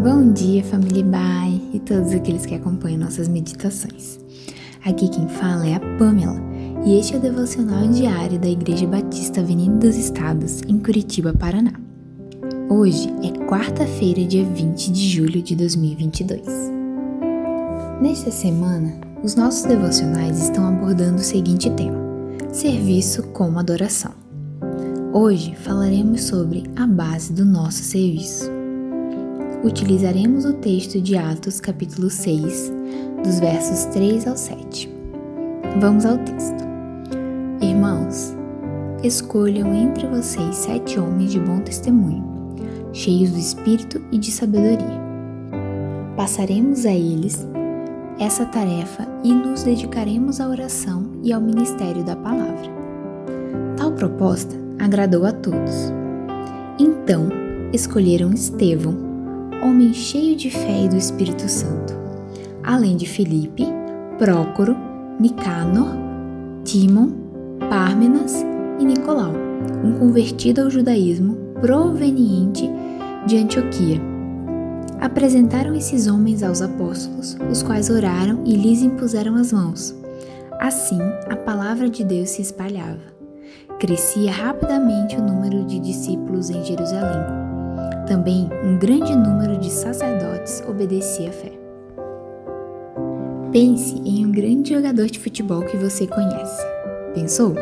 [0.00, 4.20] Bom dia, família Bai e todos aqueles que acompanham nossas meditações.
[4.84, 6.40] Aqui quem fala é a Pamela
[6.86, 11.72] e este é o devocional diário da Igreja Batista Avenida dos Estados, em Curitiba, Paraná.
[12.70, 16.46] Hoje é quarta-feira, dia 20 de julho de 2022.
[18.00, 21.98] Nesta semana, os nossos devocionais estão abordando o seguinte tema:
[22.52, 24.12] serviço como adoração.
[25.12, 28.57] Hoje falaremos sobre a base do nosso serviço.
[29.64, 32.72] Utilizaremos o texto de Atos, capítulo 6,
[33.24, 34.88] dos versos 3 ao 7.
[35.80, 36.64] Vamos ao texto.
[37.60, 38.36] Irmãos,
[39.02, 42.24] escolham entre vocês sete homens de bom testemunho,
[42.92, 45.00] cheios do espírito e de sabedoria.
[46.16, 47.44] Passaremos a eles
[48.20, 52.70] essa tarefa e nos dedicaremos à oração e ao ministério da palavra.
[53.76, 55.92] Tal proposta agradou a todos.
[56.78, 57.28] Então
[57.72, 59.07] escolheram Estevão,
[59.62, 61.94] homem cheio de fé e do Espírito Santo,
[62.62, 63.66] além de Filipe,
[64.18, 64.76] Prócoro,
[65.18, 65.96] Nicanor,
[66.64, 67.10] Timon,
[67.68, 68.44] Pármenas
[68.78, 69.32] e Nicolau,
[69.84, 72.70] um convertido ao judaísmo proveniente
[73.26, 74.00] de Antioquia.
[75.00, 79.94] Apresentaram esses homens aos apóstolos, os quais oraram e lhes impuseram as mãos.
[80.60, 80.98] Assim,
[81.30, 83.16] a palavra de Deus se espalhava.
[83.78, 87.47] Crescia rapidamente o número de discípulos em Jerusalém.
[88.08, 91.52] Também um grande número de sacerdotes obedecia à fé.
[93.52, 96.62] Pense em um grande jogador de futebol que você conhece.
[97.12, 97.54] Pensou?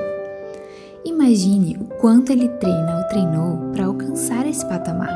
[1.04, 5.10] Imagine o quanto ele treina ou treinou para alcançar esse patamar.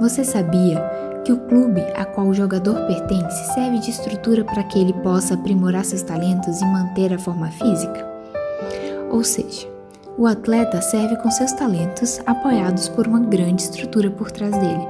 [0.00, 0.82] Você sabia
[1.24, 5.34] que o clube a qual o jogador pertence serve de estrutura para que ele possa
[5.34, 8.04] aprimorar seus talentos e manter a forma física?
[9.12, 9.77] Ou seja,
[10.18, 14.84] o atleta serve com seus talentos apoiados por uma grande estrutura por trás dele.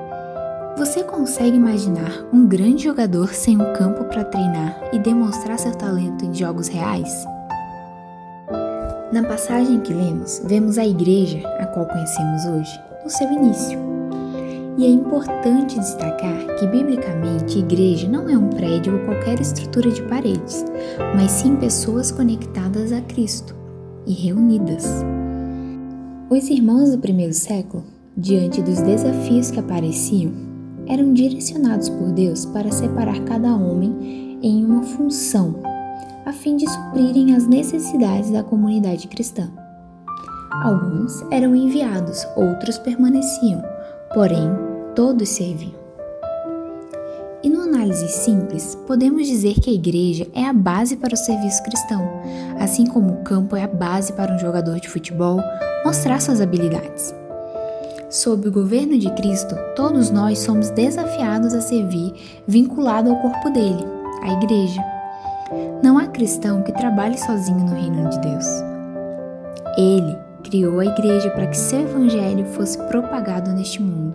[0.78, 6.24] Você consegue imaginar um grande jogador sem um campo para treinar e demonstrar seu talento
[6.24, 7.26] em jogos reais?
[9.12, 13.78] Na passagem que lemos, vemos a igreja, a qual conhecemos hoje, no seu início.
[14.78, 20.02] E é importante destacar que, biblicamente, igreja não é um prédio ou qualquer estrutura de
[20.04, 20.64] paredes,
[21.14, 23.54] mas sim pessoas conectadas a Cristo
[24.06, 24.86] e reunidas.
[26.30, 27.84] Os irmãos do primeiro século,
[28.14, 30.30] diante dos desafios que apareciam,
[30.86, 35.54] eram direcionados por Deus para separar cada homem em uma função,
[36.26, 39.50] a fim de suprirem as necessidades da comunidade cristã.
[40.62, 43.62] Alguns eram enviados, outros permaneciam,
[44.12, 44.50] porém
[44.94, 45.77] todos serviam.
[47.48, 51.62] E numa análise simples, podemos dizer que a igreja é a base para o serviço
[51.62, 52.06] cristão,
[52.60, 55.40] assim como o campo é a base para um jogador de futebol
[55.82, 57.14] mostrar suas habilidades.
[58.10, 62.12] Sob o governo de Cristo, todos nós somos desafiados a servir
[62.46, 63.82] vinculado ao corpo dele,
[64.24, 64.84] a igreja.
[65.82, 68.46] Não há cristão que trabalhe sozinho no reino de Deus.
[69.78, 74.14] Ele criou a igreja para que seu evangelho fosse propagado neste mundo.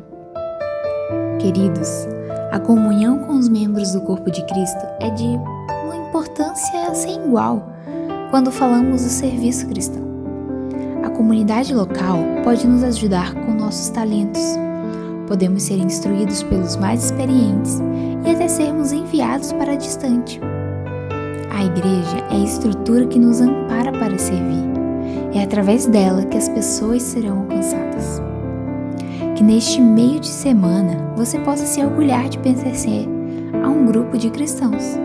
[1.40, 2.08] Queridos,
[2.54, 7.68] a comunhão com os membros do corpo de Cristo é de uma importância sem igual
[8.30, 10.04] quando falamos do serviço cristão.
[11.04, 14.44] A comunidade local pode nos ajudar com nossos talentos.
[15.28, 17.82] Podemos ser instruídos pelos mais experientes
[18.24, 20.40] e até sermos enviados para distante.
[21.50, 24.64] A igreja é a estrutura que nos ampara para servir.
[25.34, 28.22] É através dela que as pessoas serão alcançadas
[29.44, 33.06] que neste meio de semana você possa se orgulhar de pertencer
[33.62, 34.98] a um grupo de cristãos,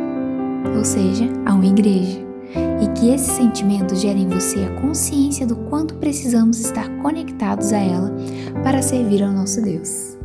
[0.77, 2.21] ou seja, a uma igreja,
[2.81, 7.79] e que esse sentimento gere em você a consciência do quanto precisamos estar conectados a
[7.79, 8.13] ela
[8.63, 10.18] para servir ao nosso Deus.